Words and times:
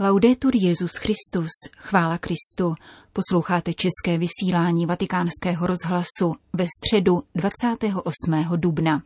Laudetur 0.00 0.52
Jezus 0.56 0.92
Christus, 0.96 1.48
chvála 1.76 2.18
Kristu. 2.18 2.74
Posloucháte 3.12 3.72
české 3.74 4.18
vysílání 4.18 4.86
Vatikánského 4.86 5.66
rozhlasu 5.66 6.34
ve 6.52 6.64
středu 6.78 7.22
28. 7.34 8.44
dubna. 8.56 9.02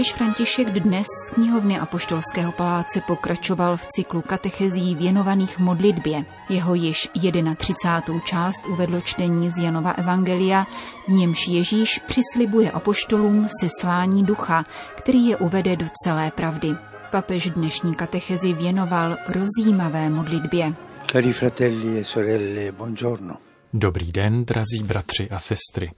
Papež 0.00 0.12
František 0.12 0.68
dnes 0.70 1.06
z 1.06 1.30
knihovny 1.30 1.78
Apoštolského 1.78 2.52
paláce 2.52 3.00
pokračoval 3.00 3.76
v 3.76 3.86
cyklu 3.86 4.22
katechezí 4.22 4.94
věnovaných 4.94 5.58
modlitbě. 5.58 6.24
Jeho 6.48 6.74
již 6.74 7.08
31. 7.56 8.20
část 8.24 8.66
uvedlo 8.66 9.00
čtení 9.00 9.50
z 9.50 9.58
Janova 9.58 9.90
Evangelia, 9.90 10.66
v 11.08 11.12
němž 11.12 11.48
Ježíš 11.48 11.98
přislibuje 12.06 12.70
apoštolům 12.70 13.46
seslání 13.60 14.24
ducha, 14.24 14.64
který 14.94 15.26
je 15.26 15.36
uvede 15.36 15.76
do 15.76 15.86
celé 16.04 16.30
pravdy. 16.30 16.68
Papež 17.10 17.50
dnešní 17.50 17.94
katechezi 17.94 18.52
věnoval 18.52 19.16
rozjímavé 19.28 20.10
modlitbě. 20.10 20.74
Cari 21.12 21.32
fratelli 21.32 22.00
e 22.00 22.04
sorelle, 22.04 22.72
buongiorno. 22.72 23.49
Dobrý 23.72 24.12
den, 24.12 24.44
drazí 24.44 24.82
bratři 24.82 25.30
a 25.30 25.38
sestry. 25.38 25.90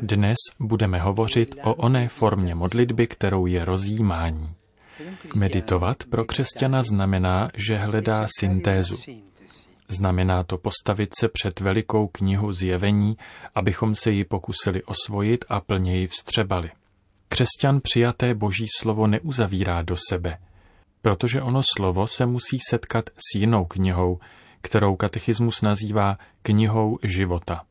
Dnes 0.00 0.36
budeme 0.60 1.00
hovořit 1.00 1.56
o 1.62 1.74
oné 1.74 2.08
formě 2.08 2.54
modlitby, 2.54 3.06
kterou 3.06 3.46
je 3.46 3.64
rozjímání. 3.64 4.50
Meditovat 5.34 6.04
pro 6.04 6.24
křesťana 6.24 6.82
znamená, 6.82 7.50
že 7.54 7.76
hledá 7.76 8.26
syntézu. 8.38 8.98
Znamená 9.88 10.42
to 10.42 10.58
postavit 10.58 11.10
se 11.20 11.28
před 11.28 11.60
velikou 11.60 12.06
knihu 12.06 12.52
zjevení, 12.52 13.16
abychom 13.54 13.94
se 13.94 14.10
ji 14.10 14.24
pokusili 14.24 14.82
osvojit 14.82 15.44
a 15.48 15.60
plně 15.60 15.98
ji 15.98 16.06
vstřebali. 16.06 16.70
Křesťan 17.28 17.80
přijaté 17.80 18.34
boží 18.34 18.66
slovo 18.78 19.06
neuzavírá 19.06 19.82
do 19.82 19.96
sebe, 20.08 20.38
protože 21.02 21.42
ono 21.42 21.60
slovo 21.76 22.06
se 22.06 22.26
musí 22.26 22.58
setkat 22.68 23.10
s 23.10 23.38
jinou 23.38 23.64
knihou, 23.64 24.18
kterou 24.60 24.96
katechismus 24.96 25.62
nazývá 25.62 26.18
knihou 26.42 26.98
života. 27.02 27.62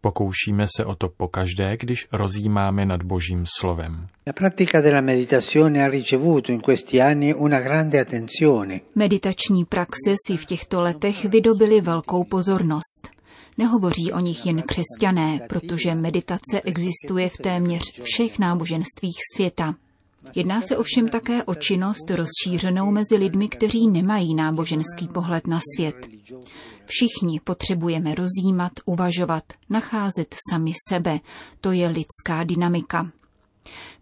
Pokoušíme 0.00 0.66
se 0.76 0.84
o 0.84 0.94
to 0.94 1.08
pokaždé, 1.08 1.76
když 1.76 2.08
rozjímáme 2.12 2.86
nad 2.86 3.02
Božím 3.02 3.44
slovem. 3.58 4.06
Meditační 8.94 9.64
praxe 9.64 10.14
si 10.26 10.36
v 10.36 10.44
těchto 10.44 10.80
letech 10.80 11.24
vydobily 11.24 11.80
velkou 11.80 12.24
pozornost. 12.24 13.08
Nehovoří 13.58 14.12
o 14.12 14.20
nich 14.20 14.46
jen 14.46 14.62
křesťané, 14.62 15.40
protože 15.48 15.94
meditace 15.94 16.60
existuje 16.64 17.28
v 17.28 17.36
téměř 17.36 17.82
všech 18.02 18.38
náboženstvích 18.38 19.18
světa. 19.36 19.74
Jedná 20.34 20.62
se 20.62 20.76
ovšem 20.76 21.08
také 21.08 21.44
o 21.44 21.54
činnost 21.54 22.10
rozšířenou 22.10 22.90
mezi 22.90 23.16
lidmi, 23.16 23.48
kteří 23.48 23.88
nemají 23.88 24.34
náboženský 24.34 25.08
pohled 25.14 25.46
na 25.46 25.60
svět. 25.76 25.96
Všichni 26.86 27.40
potřebujeme 27.40 28.14
rozjímat, 28.14 28.72
uvažovat, 28.84 29.44
nacházet 29.70 30.34
sami 30.50 30.72
sebe. 30.88 31.20
To 31.60 31.72
je 31.72 31.88
lidská 31.88 32.44
dynamika. 32.44 33.10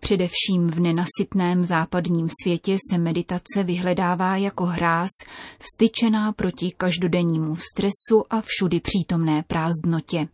Především 0.01 0.71
v 0.71 0.81
nenasytném 0.81 1.65
západním 1.65 2.29
světě 2.43 2.77
se 2.93 2.99
meditace 2.99 3.63
vyhledává 3.65 4.37
jako 4.37 4.65
hráz, 4.65 5.11
vstyčená 5.59 6.33
proti 6.33 6.73
každodennímu 6.77 7.57
stresu 7.57 8.25
a 8.31 8.43
všudy 8.45 8.81
přítomné 8.81 9.45
prázdnotě. 9.47 10.29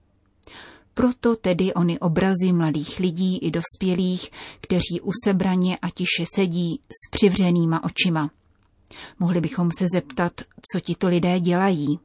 Proto 0.94 1.36
tedy 1.36 1.74
ony 1.74 1.98
obrazy 1.98 2.52
mladých 2.52 2.98
lidí 2.98 3.38
i 3.38 3.50
dospělých, 3.50 4.30
kteří 4.60 5.00
usebraně 5.02 5.78
a 5.78 5.90
tiše 5.90 6.24
sedí 6.34 6.80
s 6.88 7.10
přivřenýma 7.10 7.84
očima. 7.84 8.30
Mohli 9.18 9.40
bychom 9.40 9.70
se 9.78 9.86
zeptat, 9.94 10.32
co 10.72 10.80
tito 10.80 11.08
lidé 11.08 11.40
dělají. 11.40 11.98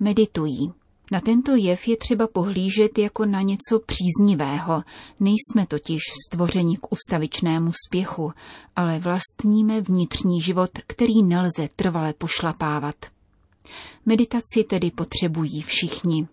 Meditují. 0.00 0.72
Na 1.12 1.20
tento 1.20 1.56
jev 1.56 1.88
je 1.88 1.96
třeba 1.96 2.26
pohlížet 2.26 2.98
jako 2.98 3.24
na 3.26 3.42
něco 3.42 3.80
příznivého. 3.80 4.82
Nejsme 5.20 5.66
totiž 5.68 6.00
stvořeni 6.26 6.76
k 6.76 6.92
ustavičnému 6.92 7.72
spěchu, 7.86 8.32
ale 8.76 8.98
vlastníme 8.98 9.80
vnitřní 9.80 10.42
život, 10.42 10.70
který 10.86 11.22
nelze 11.22 11.68
trvale 11.76 12.12
pošlapávat. 12.12 12.94
Meditaci 14.06 14.64
tedy 14.68 14.90
potřebují 14.90 15.62
všichni. 15.62 16.28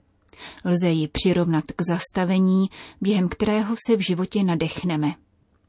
Lze 0.65 0.89
ji 0.89 1.07
přirovnat 1.07 1.63
k 1.75 1.81
zastavení, 1.81 2.69
během 3.01 3.29
kterého 3.29 3.75
se 3.87 3.97
v 3.97 3.99
životě 3.99 4.43
nadechneme. 4.43 5.13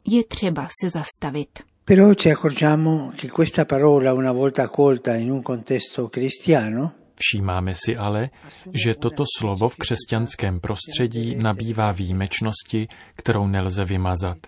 Je 0.07 0.25
třeba 0.25 0.69
se 0.81 0.91
zastavit. 0.91 1.49
Però 1.85 2.15
ci 2.15 2.33
accorgiamo 2.33 3.13
che 3.17 3.29
questa 3.29 3.65
parola 3.65 4.15
una 4.15 4.33
volta 4.33 4.63
accolta 4.63 5.17
in 5.17 5.33
un 5.33 5.43
contesto 5.43 6.09
cristiano 6.09 6.93
Všímáme 7.23 7.75
si 7.75 7.97
ale, 7.97 8.31
že 8.75 8.95
toto 8.95 9.25
slovo 9.39 9.69
v 9.69 9.77
křesťanském 9.77 10.61
prostředí 10.61 11.37
nabývá 11.37 11.93
výjimečnosti, 11.93 12.89
kterou 13.15 13.47
nelze 13.47 13.85
vymazat. 13.85 14.39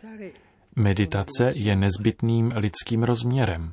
Meditace 0.76 1.52
je 1.54 1.76
nezbytným 1.76 2.52
lidským 2.56 3.02
rozměrem. 3.02 3.72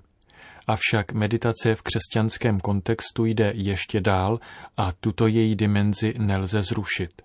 Avšak 0.68 1.14
meditace 1.14 1.76
v 1.76 1.82
křesťanském 1.82 2.60
kontextu 2.60 3.26
jde 3.26 3.52
ještě 3.56 4.02
dál 4.02 4.40
a 4.78 4.92
tuto 4.92 5.28
její 5.28 5.56
dimenzi 5.56 6.14
nelze 6.18 6.64
zrušit. 6.64 7.22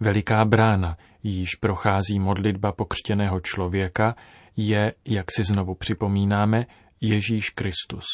Veliká 0.00 0.44
brána, 0.44 0.96
již 1.22 1.54
prochází 1.54 2.18
modlitba 2.18 2.72
pokřtěného 2.72 3.40
člověka, 3.40 4.16
je, 4.56 4.94
jak 5.04 5.32
si 5.32 5.44
znovu 5.44 5.74
připomínáme, 5.74 6.66
Ježíš 7.00 7.50
Kristus. 7.50 8.04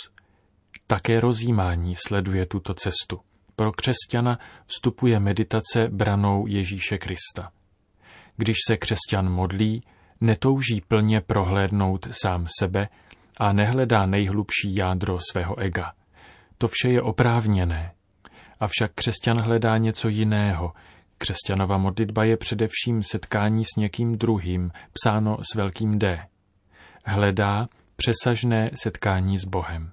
Také 0.86 1.20
rozjímání 1.20 1.94
sleduje 1.96 2.46
tuto 2.46 2.74
cestu. 2.74 3.20
Pro 3.56 3.72
křesťana 3.72 4.38
vstupuje 4.64 5.20
meditace 5.20 5.88
branou 5.88 6.46
Ježíše 6.46 6.98
Krista. 6.98 7.50
Když 8.36 8.56
se 8.68 8.76
křesťan 8.76 9.32
modlí, 9.32 9.84
netouží 10.20 10.80
plně 10.80 11.20
prohlédnout 11.20 12.08
sám 12.22 12.46
sebe, 12.60 12.88
a 13.40 13.52
nehledá 13.52 14.06
nejhlubší 14.06 14.76
jádro 14.76 15.18
svého 15.30 15.58
ega. 15.58 15.92
To 16.58 16.68
vše 16.68 16.88
je 16.88 17.02
oprávněné. 17.02 17.92
Avšak 18.60 18.92
křesťan 18.94 19.40
hledá 19.40 19.78
něco 19.78 20.08
jiného. 20.08 20.72
Křesťanova 21.18 21.78
modlitba 21.78 22.24
je 22.24 22.36
především 22.36 23.02
setkání 23.02 23.64
s 23.64 23.76
někým 23.76 24.18
druhým, 24.18 24.70
psáno 24.92 25.38
s 25.52 25.54
velkým 25.54 25.98
D. 25.98 26.26
Hledá 27.04 27.68
přesažné 27.96 28.70
setkání 28.74 29.38
s 29.38 29.44
Bohem. 29.44 29.92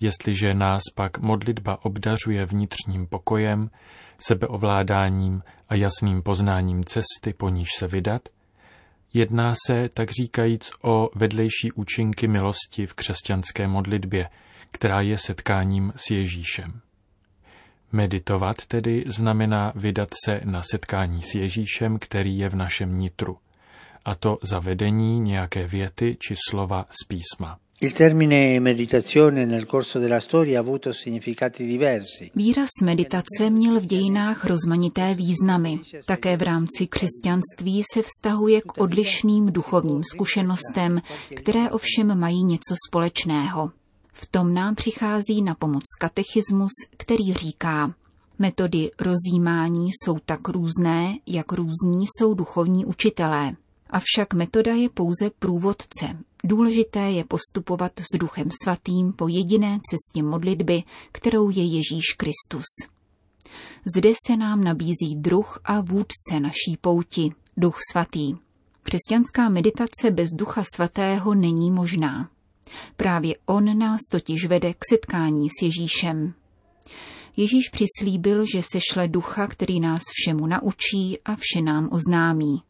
Jestliže 0.00 0.54
nás 0.54 0.82
pak 0.94 1.18
modlitba 1.18 1.84
obdařuje 1.84 2.46
vnitřním 2.46 3.06
pokojem, 3.06 3.70
sebeovládáním 4.20 5.42
a 5.68 5.74
jasným 5.74 6.22
poznáním 6.22 6.84
cesty, 6.84 7.32
po 7.36 7.48
níž 7.48 7.68
se 7.78 7.86
vydat, 7.86 8.28
Jedná 9.14 9.54
se, 9.66 9.88
tak 9.88 10.10
říkajíc, 10.10 10.70
o 10.82 11.10
vedlejší 11.14 11.72
účinky 11.74 12.28
milosti 12.28 12.86
v 12.86 12.94
křesťanské 12.94 13.68
modlitbě, 13.68 14.28
která 14.70 15.00
je 15.00 15.18
setkáním 15.18 15.92
s 15.96 16.10
Ježíšem. 16.10 16.80
Meditovat 17.92 18.66
tedy 18.66 19.04
znamená 19.06 19.72
vydat 19.74 20.08
se 20.24 20.40
na 20.44 20.62
setkání 20.62 21.22
s 21.22 21.34
Ježíšem, 21.34 21.98
který 21.98 22.38
je 22.38 22.48
v 22.48 22.54
našem 22.54 22.98
nitru, 22.98 23.38
a 24.04 24.14
to 24.14 24.38
za 24.42 24.58
vedení 24.58 25.20
nějaké 25.20 25.66
věty 25.66 26.16
či 26.20 26.34
slova 26.48 26.86
z 26.90 27.06
písma. 27.08 27.58
Il 27.82 27.92
termine 27.92 28.60
meditazione 28.60 29.46
nel 29.46 29.64
corso 29.64 29.98
della 29.98 30.20
storia 30.20 30.58
ha 30.58 30.62
avuto 30.62 30.92
significati 30.92 31.64
diversi. 31.64 32.30
Výraz 32.34 32.68
meditace 32.82 33.50
měl 33.50 33.80
v 33.80 33.86
dějinách 33.86 34.44
rozmanité 34.44 35.14
významy. 35.14 35.80
Také 36.06 36.36
v 36.36 36.42
rámci 36.42 36.86
křesťanství 36.86 37.82
se 37.92 38.02
vztahuje 38.02 38.60
k 38.60 38.80
odlišným 38.80 39.52
duchovním 39.52 40.04
zkušenostem, 40.04 41.00
které 41.34 41.70
ovšem 41.70 42.18
mají 42.18 42.44
něco 42.44 42.74
společného. 42.88 43.70
V 44.12 44.26
tom 44.26 44.54
nám 44.54 44.74
přichází 44.74 45.42
na 45.42 45.54
pomoc 45.54 45.84
katechismus, 45.98 46.72
který 46.96 47.34
říká, 47.34 47.94
metody 48.38 48.90
rozjímání 48.98 49.88
jsou 49.92 50.18
tak 50.26 50.48
různé, 50.48 51.14
jak 51.26 51.52
různí 51.52 52.06
jsou 52.06 52.34
duchovní 52.34 52.84
učitelé. 52.84 53.56
Avšak 53.90 54.34
metoda 54.34 54.74
je 54.74 54.88
pouze 54.88 55.30
průvodce, 55.38 56.16
Důležité 56.44 57.10
je 57.10 57.24
postupovat 57.24 57.92
s 58.00 58.18
Duchem 58.18 58.48
Svatým 58.62 59.12
po 59.12 59.28
jediné 59.28 59.80
cestě 59.90 60.22
modlitby, 60.22 60.82
kterou 61.12 61.50
je 61.50 61.64
Ježíš 61.64 62.04
Kristus. 62.16 62.66
Zde 63.96 64.12
se 64.26 64.36
nám 64.36 64.64
nabízí 64.64 65.16
druh 65.16 65.60
a 65.64 65.80
vůdce 65.80 66.40
naší 66.40 66.76
pouti, 66.80 67.30
Duch 67.56 67.78
Svatý. 67.90 68.34
Křesťanská 68.82 69.48
meditace 69.48 70.10
bez 70.10 70.28
Ducha 70.30 70.62
Svatého 70.74 71.34
není 71.34 71.70
možná. 71.70 72.30
Právě 72.96 73.34
on 73.46 73.78
nás 73.78 74.00
totiž 74.10 74.46
vede 74.46 74.74
k 74.74 74.78
setkání 74.90 75.48
s 75.50 75.62
Ježíšem. 75.62 76.34
Ježíš 77.36 77.68
přislíbil, 77.68 78.46
že 78.46 78.62
sešle 78.62 79.08
ducha, 79.08 79.46
který 79.46 79.80
nás 79.80 80.00
všemu 80.12 80.46
naučí 80.46 81.18
a 81.24 81.36
vše 81.36 81.62
nám 81.62 81.88
oznámí. 81.92 82.62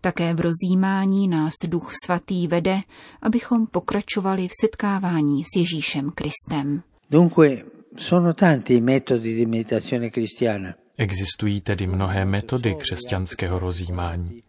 Také 0.00 0.34
v 0.34 0.40
rozjímání 0.40 1.28
nás 1.28 1.52
duch 1.68 1.90
svatý 2.04 2.46
vede, 2.46 2.80
abychom 3.22 3.66
pokračovali 3.66 4.48
v 4.48 4.52
setkávání 4.60 5.44
s 5.44 5.56
Ježíšem 5.56 6.10
Kristem. 6.10 6.82
Dunque, 7.10 7.64
sono 7.98 8.34
tanti 8.34 8.80
metodi 8.80 9.34
di 9.34 9.46
meditazione 9.46 10.10
cristiana. 10.10 10.74
Existují 10.96 11.60
tedy 11.60 11.86
mnohé 11.86 12.24
metody 12.24 12.74
křesťanského 12.74 13.58
rozjímání. 13.58 14.42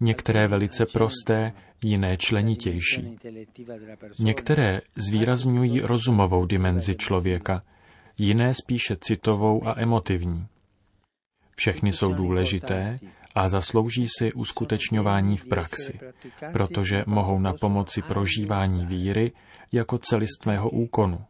Některé 0.00 0.48
velice 0.48 0.86
prosté, 0.86 1.52
jiné 1.84 2.16
členitější. 2.16 3.18
Některé 4.18 4.80
zvýrazňují 4.96 5.80
rozumovou 5.80 6.46
dimenzi 6.46 6.94
člověka, 6.96 7.62
jiné 8.18 8.54
spíše 8.54 8.96
citovou 9.00 9.66
a 9.68 9.74
emotivní. 9.80 10.46
Všechny 11.56 11.92
jsou 11.92 12.12
důležité 12.12 12.98
a 13.34 13.48
zaslouží 13.48 14.06
si 14.18 14.32
uskutečňování 14.32 15.36
v 15.36 15.46
praxi, 15.46 16.00
protože 16.52 17.04
mohou 17.06 17.38
na 17.38 17.54
pomoci 17.60 18.02
prožívání 18.02 18.86
víry 18.86 19.32
jako 19.72 19.98
celistvého 19.98 20.70
úkonu. 20.70 21.24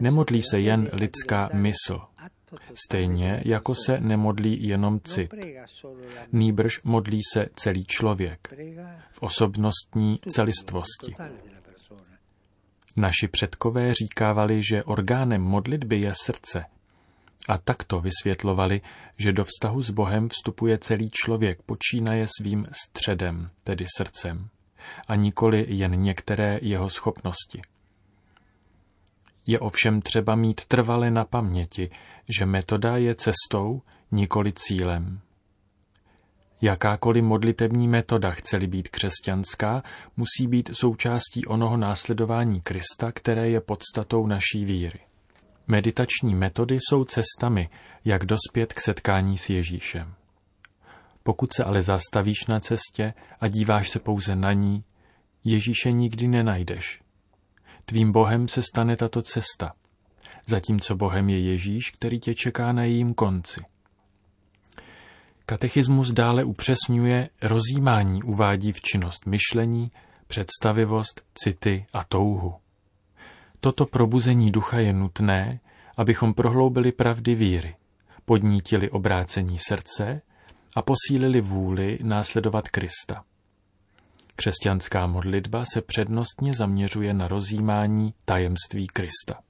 Nemodlí 0.00 0.42
se 0.42 0.60
jen 0.60 0.88
lidská 0.92 1.48
mysl, 1.54 2.00
stejně 2.74 3.42
jako 3.44 3.74
se 3.74 4.00
nemodlí 4.00 4.68
jenom 4.68 5.00
cit. 5.00 5.34
Nýbrž 6.32 6.82
modlí 6.84 7.20
se 7.32 7.46
celý 7.54 7.84
člověk 7.84 8.54
v 9.10 9.22
osobnostní 9.22 10.20
celistvosti. 10.28 11.14
Naši 12.96 13.28
předkové 13.28 13.94
říkávali, 13.94 14.62
že 14.62 14.84
orgánem 14.84 15.42
modlitby 15.42 16.00
je 16.00 16.12
srdce. 16.14 16.64
A 17.48 17.58
takto 17.58 18.00
vysvětlovali, 18.00 18.80
že 19.18 19.32
do 19.32 19.44
vztahu 19.44 19.82
s 19.82 19.90
Bohem 19.90 20.28
vstupuje 20.28 20.78
celý 20.78 21.10
člověk, 21.10 21.62
počínaje 21.62 22.26
svým 22.40 22.66
středem, 22.72 23.50
tedy 23.64 23.84
srdcem, 23.96 24.48
a 25.08 25.14
nikoli 25.14 25.66
jen 25.68 26.02
některé 26.02 26.58
jeho 26.62 26.90
schopnosti. 26.90 27.62
Je 29.46 29.58
ovšem 29.58 30.02
třeba 30.02 30.34
mít 30.34 30.64
trvale 30.64 31.10
na 31.10 31.24
paměti, 31.24 31.90
že 32.38 32.46
metoda 32.46 32.96
je 32.96 33.14
cestou, 33.14 33.82
nikoli 34.10 34.52
cílem. 34.52 35.20
Jakákoliv 36.60 37.24
modlitební 37.24 37.88
metoda, 37.88 38.30
chceli 38.30 38.66
být 38.66 38.88
křesťanská, 38.88 39.82
musí 40.16 40.46
být 40.46 40.70
součástí 40.72 41.46
onoho 41.46 41.76
následování 41.76 42.60
Krista, 42.60 43.12
které 43.12 43.48
je 43.48 43.60
podstatou 43.60 44.26
naší 44.26 44.64
víry. 44.64 45.07
Meditační 45.68 46.34
metody 46.34 46.78
jsou 46.80 47.04
cestami, 47.04 47.68
jak 48.04 48.24
dospět 48.24 48.72
k 48.72 48.80
setkání 48.80 49.38
s 49.38 49.50
Ježíšem. 49.50 50.14
Pokud 51.22 51.52
se 51.52 51.64
ale 51.64 51.82
zastavíš 51.82 52.46
na 52.46 52.60
cestě 52.60 53.14
a 53.40 53.48
díváš 53.48 53.90
se 53.90 53.98
pouze 53.98 54.36
na 54.36 54.52
ní, 54.52 54.84
Ježíše 55.44 55.92
nikdy 55.92 56.28
nenajdeš. 56.28 57.02
Tvým 57.84 58.12
Bohem 58.12 58.48
se 58.48 58.62
stane 58.62 58.96
tato 58.96 59.22
cesta, 59.22 59.72
zatímco 60.46 60.96
Bohem 60.96 61.28
je 61.28 61.40
Ježíš, 61.40 61.90
který 61.90 62.20
tě 62.20 62.34
čeká 62.34 62.72
na 62.72 62.84
jejím 62.84 63.14
konci. 63.14 63.60
Katechismus 65.46 66.12
dále 66.12 66.44
upřesňuje, 66.44 67.28
rozjímání 67.42 68.22
uvádí 68.22 68.72
v 68.72 68.80
činnost 68.80 69.26
myšlení, 69.26 69.90
představivost, 70.26 71.22
city 71.34 71.86
a 71.92 72.04
touhu. 72.04 72.54
Toto 73.60 73.86
probuzení 73.86 74.50
ducha 74.50 74.78
je 74.78 74.92
nutné, 74.92 75.60
abychom 75.96 76.34
prohloubili 76.34 76.92
pravdy 76.92 77.34
víry, 77.34 77.74
podnítili 78.24 78.90
obrácení 78.90 79.58
srdce 79.58 80.22
a 80.76 80.82
posílili 80.82 81.40
vůli 81.40 81.98
následovat 82.02 82.68
Krista. 82.68 83.24
Křesťanská 84.36 85.06
modlitba 85.06 85.64
se 85.72 85.82
přednostně 85.82 86.54
zaměřuje 86.54 87.14
na 87.14 87.28
rozjímání 87.28 88.14
tajemství 88.24 88.86
Krista. 88.86 89.40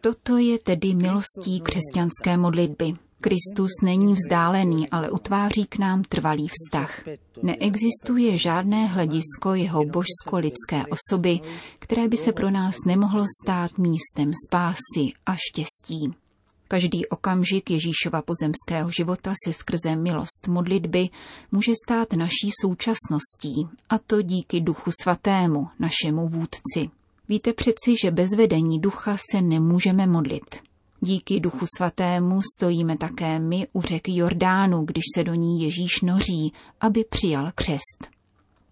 Toto 0.00 0.36
je 0.38 0.58
tedy 0.58 0.94
milostí 0.94 1.60
křesťanské 1.60 2.36
modlitby. 2.36 3.05
Kristus 3.26 3.70
není 3.82 4.14
vzdálený, 4.14 4.90
ale 4.90 5.10
utváří 5.10 5.66
k 5.66 5.78
nám 5.78 6.02
trvalý 6.02 6.48
vztah. 6.48 7.04
Neexistuje 7.42 8.38
žádné 8.38 8.86
hledisko 8.86 9.54
jeho 9.54 9.84
božsko-lidské 9.84 10.84
osoby, 10.86 11.40
které 11.78 12.08
by 12.08 12.16
se 12.16 12.32
pro 12.32 12.50
nás 12.50 12.74
nemohlo 12.86 13.24
stát 13.42 13.78
místem 13.78 14.32
spásy 14.46 15.12
a 15.26 15.34
štěstí. 15.36 16.14
Každý 16.68 17.06
okamžik 17.06 17.70
Ježíšova 17.70 18.22
pozemského 18.22 18.90
života 18.90 19.34
se 19.46 19.52
skrze 19.52 19.96
milost 19.96 20.48
modlitby 20.48 21.08
může 21.52 21.72
stát 21.86 22.12
naší 22.12 22.50
současností, 22.60 23.68
a 23.88 23.98
to 23.98 24.22
díky 24.22 24.60
Duchu 24.60 24.90
Svatému, 25.02 25.68
našemu 25.78 26.28
vůdci. 26.28 26.90
Víte 27.28 27.52
přeci, 27.52 27.94
že 28.02 28.10
bez 28.10 28.30
vedení 28.30 28.80
ducha 28.80 29.16
se 29.30 29.42
nemůžeme 29.42 30.06
modlit. 30.06 30.65
Díky 31.00 31.40
Duchu 31.40 31.66
Svatému 31.76 32.40
stojíme 32.56 32.96
také 32.96 33.38
my 33.38 33.66
u 33.72 33.82
řeky 33.82 34.16
Jordánu, 34.16 34.84
když 34.84 35.04
se 35.14 35.24
do 35.24 35.34
ní 35.34 35.62
Ježíš 35.62 36.00
noří, 36.02 36.52
aby 36.80 37.04
přijal 37.04 37.50
křest. 37.54 38.08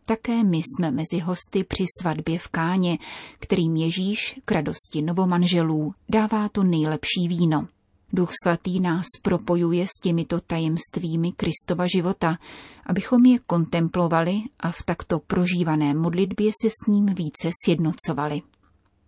Také 0.06 0.44
my 0.44 0.56
jsme 0.56 0.90
mezi 0.90 1.18
hosty 1.18 1.64
při 1.64 1.84
svatbě 2.00 2.38
v 2.38 2.48
Káně, 2.48 2.98
kterým 3.38 3.76
Ježíš 3.76 4.40
k 4.44 4.52
radosti 4.52 5.02
novomanželů 5.02 5.94
dává 6.08 6.48
to 6.48 6.62
nejlepší 6.64 7.28
víno. 7.28 7.68
Duch 8.12 8.30
svatý 8.44 8.80
nás 8.80 9.06
propojuje 9.22 9.86
s 9.86 10.00
těmito 10.02 10.40
tajemstvími 10.40 11.32
Kristova 11.32 11.86
života, 11.86 12.38
abychom 12.86 13.24
je 13.24 13.38
kontemplovali 13.38 14.42
a 14.60 14.70
v 14.70 14.82
takto 14.84 15.18
prožívané 15.18 15.94
modlitbě 15.94 16.50
se 16.62 16.70
s 16.70 16.88
ním 16.88 17.06
více 17.06 17.50
sjednocovali. 17.64 18.42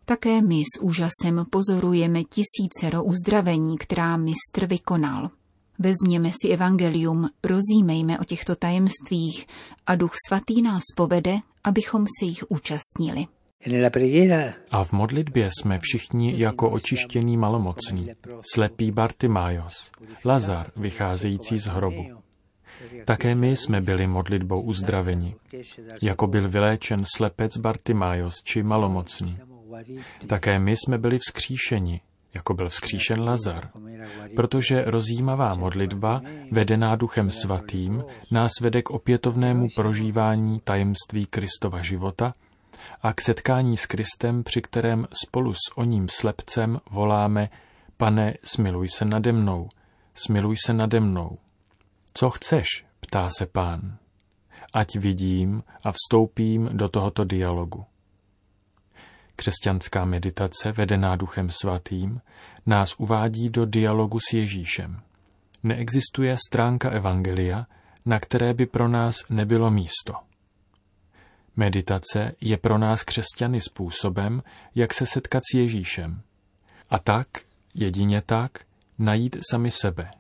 Také 0.08 0.40
my 0.42 0.62
s 0.62 0.80
úžasem 0.80 1.46
pozorujeme 1.50 2.22
tisícero 2.22 3.04
uzdravení, 3.04 3.78
která 3.78 4.16
mistr 4.16 4.66
vykonal. 4.66 5.30
Vezměme 5.78 6.30
si 6.42 6.48
evangelium, 6.48 7.28
rozímejme 7.44 8.18
o 8.18 8.24
těchto 8.24 8.56
tajemstvích 8.56 9.46
a 9.86 9.94
Duch 9.94 10.12
Svatý 10.28 10.62
nás 10.62 10.82
povede, 10.96 11.38
abychom 11.64 12.04
se 12.20 12.24
jich 12.24 12.44
účastnili. 12.48 13.26
A 14.70 14.84
v 14.84 14.92
modlitbě 14.92 15.50
jsme 15.58 15.78
všichni 15.82 16.34
jako 16.36 16.70
očištěný 16.70 17.36
malomocný, 17.36 18.10
slepý 18.54 18.90
Bartimájos, 18.90 19.90
Lazar 20.24 20.70
vycházející 20.76 21.58
z 21.58 21.66
hrobu. 21.66 22.04
Také 23.04 23.34
my 23.34 23.56
jsme 23.56 23.80
byli 23.80 24.06
modlitbou 24.06 24.60
uzdraveni, 24.60 25.34
jako 26.02 26.26
byl 26.26 26.48
vyléčen 26.48 27.04
slepec 27.16 27.56
Bartimájos 27.56 28.42
či 28.42 28.62
malomocný. 28.62 29.38
Také 30.26 30.58
my 30.58 30.76
jsme 30.76 30.98
byli 30.98 31.18
vzkříšeni, 31.18 32.00
jako 32.34 32.54
byl 32.54 32.68
vzkříšen 32.68 33.20
Lazar, 33.20 33.70
protože 34.36 34.84
rozjímavá 34.84 35.54
modlitba, 35.54 36.20
vedená 36.50 36.96
Duchem 36.96 37.30
Svatým, 37.30 38.04
nás 38.30 38.52
vede 38.60 38.82
k 38.82 38.90
opětovnému 38.90 39.68
prožívání 39.74 40.60
tajemství 40.60 41.26
Kristova 41.26 41.82
života 41.82 42.34
a 43.02 43.12
k 43.12 43.20
setkání 43.20 43.76
s 43.76 43.86
Kristem, 43.86 44.42
při 44.42 44.62
kterém 44.62 45.06
spolu 45.24 45.54
s 45.54 45.76
oním 45.76 46.08
slepcem 46.08 46.80
voláme 46.90 47.48
Pane, 47.96 48.34
smiluj 48.44 48.88
se 48.88 49.04
nade 49.04 49.32
mnou, 49.32 49.68
smiluj 50.14 50.56
se 50.66 50.72
nade 50.72 51.00
mnou. 51.00 51.38
Co 52.14 52.30
chceš, 52.30 52.66
ptá 53.00 53.28
se 53.38 53.46
pán. 53.46 53.96
Ať 54.74 54.96
vidím 54.96 55.62
a 55.84 55.92
vstoupím 55.92 56.68
do 56.72 56.88
tohoto 56.88 57.24
dialogu. 57.24 57.84
Křesťanská 59.36 60.04
meditace, 60.04 60.72
vedená 60.72 61.16
Duchem 61.16 61.50
Svatým, 61.50 62.20
nás 62.66 62.94
uvádí 62.98 63.50
do 63.50 63.66
dialogu 63.66 64.18
s 64.20 64.32
Ježíšem. 64.32 64.96
Neexistuje 65.62 66.36
stránka 66.48 66.90
Evangelia, 66.90 67.66
na 68.06 68.20
které 68.20 68.54
by 68.54 68.66
pro 68.66 68.88
nás 68.88 69.16
nebylo 69.30 69.70
místo. 69.70 70.14
Meditace 71.56 72.32
je 72.40 72.56
pro 72.56 72.78
nás 72.78 73.02
křesťany 73.02 73.60
způsobem, 73.60 74.42
jak 74.74 74.94
se 74.94 75.06
setkat 75.06 75.42
s 75.50 75.54
Ježíšem. 75.54 76.22
A 76.90 76.98
tak, 76.98 77.28
jedině 77.74 78.22
tak, 78.22 78.58
najít 78.98 79.36
sami 79.50 79.70
sebe. 79.70 80.10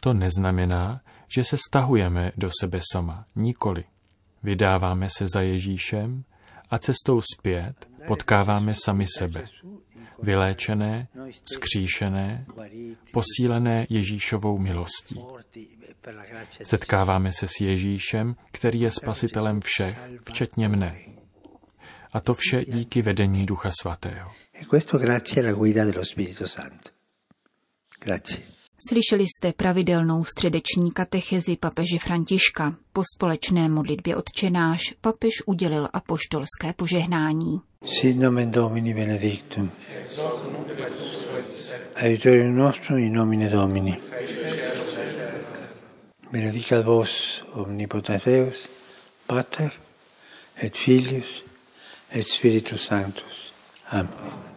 To 0.00 0.14
neznamená, 0.14 1.00
že 1.34 1.44
se 1.44 1.56
stahujeme 1.68 2.32
do 2.36 2.50
sebe 2.60 2.80
sama, 2.92 3.26
nikoli. 3.36 3.84
Vydáváme 4.42 5.08
se 5.08 5.26
za 5.34 5.40
Ježíšem 5.40 6.24
a 6.72 6.78
cestou 6.78 7.20
zpět 7.20 7.88
potkáváme 8.06 8.74
sami 8.74 9.06
sebe. 9.18 9.44
Vyléčené, 10.22 11.08
skříšené, 11.52 12.46
posílené 13.12 13.86
Ježíšovou 13.90 14.58
milostí. 14.58 15.20
Setkáváme 16.62 17.32
se 17.32 17.48
s 17.48 17.60
Ježíšem, 17.60 18.36
který 18.52 18.80
je 18.80 18.90
spasitelem 18.90 19.60
všech, 19.60 19.98
včetně 20.24 20.68
mne. 20.68 20.98
A 22.12 22.20
to 22.20 22.34
vše 22.34 22.64
díky 22.64 23.02
vedení 23.02 23.46
Ducha 23.46 23.70
Svatého. 23.80 24.32
E 24.54 24.64
grazie 28.00 28.61
Slyšeli 28.88 29.24
jste 29.26 29.52
pravidelnou 29.52 30.24
středeční 30.24 30.90
katechezi 30.92 31.56
papeže 31.56 31.98
Františka. 31.98 32.74
Po 32.92 33.02
společné 33.16 33.68
modlitbě 33.68 34.16
odčenáš 34.16 34.80
papež 35.00 35.30
udělil 35.46 35.88
apoštolské 35.92 36.72
požehnání. 36.76 37.60
Sit 37.84 38.16
nomen 38.16 38.50
Domini 38.50 38.94
benedictum. 38.94 39.70
Aiutorium 41.94 42.56
nostrum 42.56 42.98
in 42.98 43.12
nomine 43.12 43.48
Domini. 43.48 43.98
Benedicat 46.32 46.84
vos 46.84 47.42
omnipotens 47.52 48.24
Deus, 48.24 48.68
Pater 49.26 49.72
et 50.62 50.76
Filius 50.76 51.44
et 52.10 52.26
Spiritus 52.26 52.84
Sanctus. 52.84 53.52
Amen. 53.90 54.51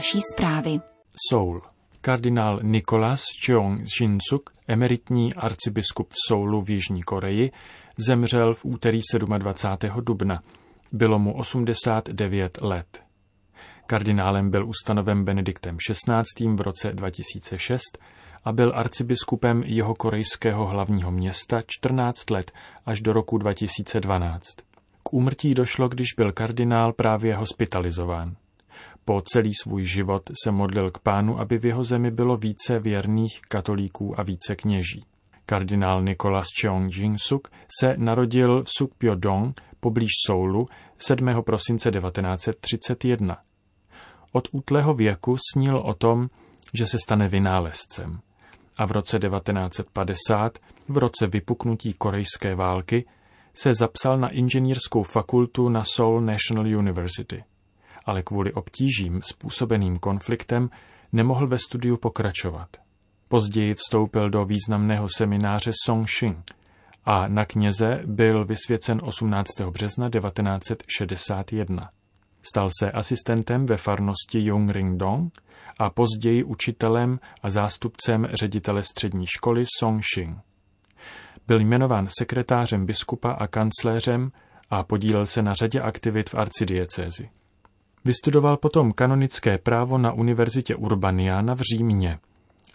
Další 0.00 0.18
zprávy. 0.34 0.80
Soul. 1.30 1.60
Kardinál 2.00 2.60
Nikolas 2.62 3.24
Cheong 3.44 3.80
Jinsuk, 4.00 4.50
emeritní 4.68 5.34
arcibiskup 5.34 6.10
v 6.10 6.14
Soulu 6.28 6.60
v 6.62 6.70
Jižní 6.70 7.02
Koreji, 7.02 7.50
zemřel 7.96 8.54
v 8.54 8.64
úterý 8.64 9.00
27. 9.38 10.04
dubna. 10.04 10.42
Bylo 10.92 11.18
mu 11.18 11.36
89 11.36 12.58
let. 12.62 13.02
Kardinálem 13.86 14.50
byl 14.50 14.68
ustanoven 14.68 15.24
Benediktem 15.24 15.76
XVI. 15.76 16.54
v 16.54 16.60
roce 16.60 16.92
2006 16.92 17.98
a 18.44 18.52
byl 18.52 18.72
arcibiskupem 18.74 19.62
jeho 19.66 19.94
korejského 19.94 20.66
hlavního 20.66 21.10
města 21.10 21.62
14 21.66 22.30
let 22.30 22.52
až 22.86 23.00
do 23.00 23.12
roku 23.12 23.38
2012. 23.38 24.44
K 25.02 25.12
úmrtí 25.12 25.54
došlo, 25.54 25.88
když 25.88 26.08
byl 26.16 26.32
kardinál 26.32 26.92
právě 26.92 27.36
hospitalizován. 27.36 28.36
Po 29.04 29.22
celý 29.22 29.54
svůj 29.54 29.84
život 29.84 30.30
se 30.44 30.50
modlil 30.50 30.90
k 30.90 30.98
pánu, 30.98 31.40
aby 31.40 31.58
v 31.58 31.66
jeho 31.66 31.84
zemi 31.84 32.10
bylo 32.10 32.36
více 32.36 32.78
věrných 32.78 33.40
katolíků 33.48 34.20
a 34.20 34.22
více 34.22 34.56
kněží. 34.56 35.04
Kardinál 35.46 36.02
Nikolas 36.02 36.46
Cheong 36.60 36.96
Jingsuk 36.96 37.48
se 37.80 37.94
narodil 37.96 38.62
v 38.62 38.68
Sukpyodong 38.68 39.60
poblíž 39.80 40.10
Soulu 40.26 40.68
7. 40.98 41.42
prosince 41.42 41.90
1931. 41.90 43.38
Od 44.32 44.48
útlého 44.52 44.94
věku 44.94 45.36
snil 45.52 45.78
o 45.78 45.94
tom, 45.94 46.28
že 46.74 46.86
se 46.86 46.98
stane 46.98 47.28
vynálezcem. 47.28 48.20
A 48.78 48.86
v 48.86 48.92
roce 48.92 49.18
1950, 49.18 50.58
v 50.88 50.98
roce 50.98 51.26
vypuknutí 51.26 51.92
korejské 51.92 52.54
války, 52.54 53.06
se 53.54 53.74
zapsal 53.74 54.18
na 54.18 54.28
inženýrskou 54.28 55.02
fakultu 55.02 55.68
na 55.68 55.84
Seoul 55.84 56.20
National 56.20 56.78
University 56.78 57.44
ale 58.06 58.22
kvůli 58.22 58.52
obtížím 58.52 59.20
způsobeným 59.22 59.98
konfliktem 59.98 60.70
nemohl 61.12 61.46
ve 61.46 61.58
studiu 61.58 61.96
pokračovat. 61.96 62.68
Později 63.28 63.74
vstoupil 63.74 64.30
do 64.30 64.44
významného 64.44 65.06
semináře 65.16 65.72
Songxing 65.84 66.54
a 67.04 67.28
na 67.28 67.44
kněze 67.44 68.02
byl 68.06 68.44
vysvěcen 68.44 69.00
18. 69.02 69.60
března 69.60 70.10
1961. 70.10 71.90
Stal 72.42 72.68
se 72.80 72.90
asistentem 72.90 73.66
ve 73.66 73.76
farnosti 73.76 74.38
Yongringdong 74.40 75.32
a 75.78 75.90
později 75.90 76.44
učitelem 76.44 77.20
a 77.42 77.50
zástupcem 77.50 78.28
ředitele 78.32 78.82
střední 78.82 79.26
školy 79.26 79.64
Songxing. 79.78 80.38
Byl 81.46 81.60
jmenován 81.60 82.08
sekretářem 82.18 82.86
biskupa 82.86 83.30
a 83.32 83.46
kancléřem 83.46 84.32
a 84.70 84.82
podílel 84.82 85.26
se 85.26 85.42
na 85.42 85.54
řadě 85.54 85.80
aktivit 85.80 86.30
v 86.30 86.34
arcidiecézi. 86.34 87.30
Vystudoval 88.04 88.56
potom 88.56 88.92
kanonické 88.92 89.58
právo 89.58 89.98
na 89.98 90.12
univerzitě 90.12 90.76
Urbaniana 90.76 91.54
v 91.54 91.60
Římě 91.60 92.18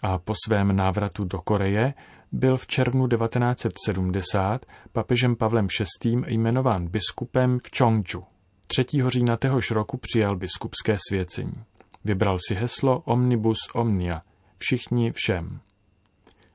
a 0.02 0.18
po 0.18 0.34
svém 0.46 0.76
návratu 0.76 1.24
do 1.24 1.38
Koreje 1.38 1.94
byl 2.32 2.56
v 2.56 2.66
červnu 2.66 3.08
1970 3.08 4.66
papežem 4.92 5.36
Pavlem 5.36 5.66
VI. 6.04 6.16
jmenován 6.26 6.88
biskupem 6.88 7.58
v 7.58 7.78
Chongju. 7.78 8.24
3. 8.66 8.84
října 9.06 9.36
téhož 9.36 9.70
roku 9.70 9.96
přijal 9.96 10.36
biskupské 10.36 10.96
svěcení. 11.08 11.64
Vybral 12.04 12.38
si 12.48 12.54
heslo 12.54 13.02
Omnibus 13.04 13.58
Omnia, 13.74 14.22
všichni 14.58 15.12
všem. 15.12 15.60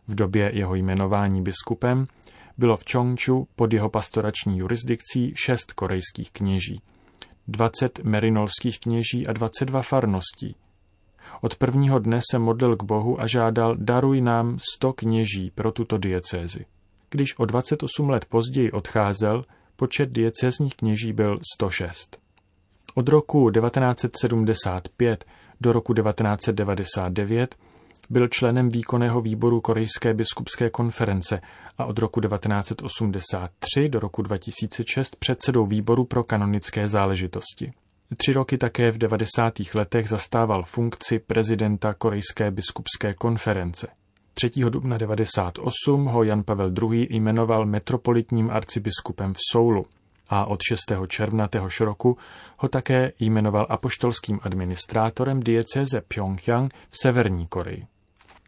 V 0.07 0.15
době 0.15 0.51
jeho 0.53 0.75
jmenování 0.75 1.41
biskupem 1.41 2.07
bylo 2.57 2.77
v 2.77 2.83
Chongju 2.91 3.47
pod 3.55 3.73
jeho 3.73 3.89
pastorační 3.89 4.57
jurisdikcí 4.57 5.33
šest 5.35 5.73
korejských 5.73 6.31
kněží, 6.31 6.81
20 7.51 7.99
merinolských 8.03 8.79
kněží 8.79 9.27
a 9.27 9.33
22 9.33 9.81
farností. 9.81 10.55
Od 11.41 11.55
prvního 11.55 11.99
dne 11.99 12.19
se 12.31 12.39
modlil 12.39 12.75
k 12.75 12.83
Bohu 12.83 13.21
a 13.21 13.27
žádal, 13.27 13.75
daruj 13.77 14.21
nám 14.21 14.57
100 14.75 14.93
kněží 14.93 15.51
pro 15.55 15.71
tuto 15.71 15.97
diecézi. 15.97 16.65
Když 17.09 17.39
o 17.39 17.45
28 17.45 18.09
let 18.09 18.25
později 18.25 18.71
odcházel, 18.71 19.43
počet 19.75 20.09
diecézních 20.11 20.75
kněží 20.75 21.13
byl 21.13 21.39
106. 21.55 22.19
Od 22.95 23.09
roku 23.09 23.51
1975 23.51 25.25
do 25.61 25.71
roku 25.71 25.93
1999 25.93 27.55
byl 28.11 28.27
členem 28.27 28.69
výkonného 28.69 29.21
výboru 29.21 29.61
Korejské 29.61 30.13
biskupské 30.13 30.69
konference 30.69 31.41
a 31.77 31.85
od 31.85 31.99
roku 31.99 32.21
1983 32.21 33.89
do 33.89 33.99
roku 33.99 34.21
2006 34.21 35.15
předsedou 35.15 35.65
výboru 35.65 36.05
pro 36.05 36.23
kanonické 36.23 36.87
záležitosti. 36.87 37.71
Tři 38.17 38.33
roky 38.33 38.57
také 38.57 38.91
v 38.91 38.97
90. 38.97 39.53
letech 39.73 40.09
zastával 40.09 40.63
funkci 40.63 41.19
prezidenta 41.19 41.93
Korejské 41.93 42.51
biskupské 42.51 43.13
konference. 43.13 43.87
3. 44.33 44.49
dubna 44.69 44.97
98 44.97 46.05
ho 46.05 46.23
Jan 46.23 46.43
Pavel 46.43 46.71
II. 46.81 47.07
jmenoval 47.09 47.65
metropolitním 47.65 48.49
arcibiskupem 48.49 49.33
v 49.33 49.37
Soulu 49.51 49.85
a 50.29 50.45
od 50.45 50.59
6. 50.69 50.79
června 51.07 51.47
téhož 51.47 51.79
roku 51.79 52.17
ho 52.57 52.69
také 52.69 53.11
jmenoval 53.19 53.67
apoštolským 53.69 54.39
administrátorem 54.43 55.39
diecéze 55.39 56.01
Pyongyang 56.07 56.73
v 56.89 56.97
Severní 57.01 57.47
Koreji. 57.47 57.85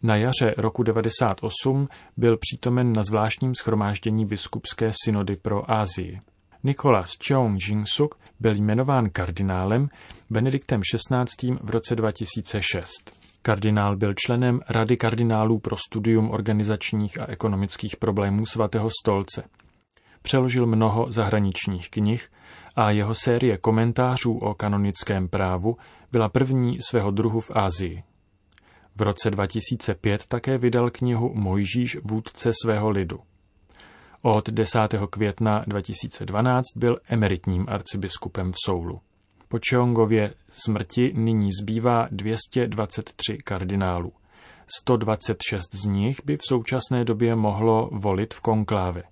Na 0.05 0.15
jaře 0.15 0.53
roku 0.57 0.83
98 0.83 1.87
byl 2.17 2.37
přítomen 2.37 2.93
na 2.93 3.03
zvláštním 3.03 3.55
schromáždění 3.55 4.25
biskupské 4.25 4.91
synody 5.03 5.35
pro 5.35 5.71
Ázii. 5.71 6.21
Nikolas 6.63 7.17
Cheong 7.27 7.67
Jingsuk 7.67 8.19
byl 8.39 8.55
jmenován 8.55 9.09
kardinálem 9.09 9.89
Benediktem 10.29 10.81
XVI. 10.81 11.57
v 11.61 11.69
roce 11.69 11.95
2006. 11.95 12.91
Kardinál 13.41 13.97
byl 13.97 14.13
členem 14.13 14.59
Rady 14.69 14.97
kardinálů 14.97 15.59
pro 15.59 15.75
studium 15.77 16.31
organizačních 16.31 17.21
a 17.21 17.25
ekonomických 17.29 17.97
problémů 17.97 18.45
svatého 18.45 18.89
stolce. 19.01 19.43
Přeložil 20.21 20.65
mnoho 20.65 21.11
zahraničních 21.11 21.89
knih 21.89 22.29
a 22.75 22.91
jeho 22.91 23.15
série 23.15 23.57
komentářů 23.57 24.37
o 24.37 24.53
kanonickém 24.53 25.27
právu 25.29 25.77
byla 26.11 26.29
první 26.29 26.77
svého 26.81 27.11
druhu 27.11 27.39
v 27.39 27.51
Ázii. 27.53 28.03
V 28.95 29.01
roce 29.01 29.31
2005 29.31 30.25
také 30.25 30.57
vydal 30.57 30.89
knihu 30.89 31.33
Mojžíš 31.33 31.97
vůdce 32.03 32.51
svého 32.63 32.89
lidu. 32.89 33.19
Od 34.21 34.49
10. 34.49 34.79
května 35.09 35.63
2012 35.67 36.63
byl 36.75 36.95
emeritním 37.09 37.65
arcibiskupem 37.67 38.51
v 38.51 38.55
Soulu. 38.65 38.99
Po 39.47 39.59
Čeongově 39.59 40.33
smrti 40.49 41.13
nyní 41.15 41.49
zbývá 41.61 42.07
223 42.11 43.37
kardinálů. 43.37 44.13
126 44.79 45.75
z 45.75 45.85
nich 45.85 46.21
by 46.25 46.37
v 46.37 46.41
současné 46.47 47.05
době 47.05 47.35
mohlo 47.35 47.89
volit 47.91 48.33
v 48.33 48.41
konkláve. 48.41 49.03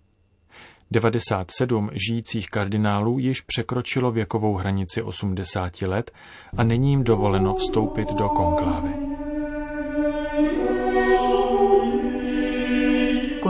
97 0.91 1.89
žijících 2.07 2.49
kardinálů 2.49 3.19
již 3.19 3.41
překročilo 3.41 4.11
věkovou 4.11 4.55
hranici 4.55 5.01
80 5.01 5.81
let 5.81 6.11
a 6.57 6.63
není 6.63 6.89
jim 6.89 7.03
dovoleno 7.03 7.53
vstoupit 7.53 8.13
do 8.13 8.29
konklávy. 8.29 9.10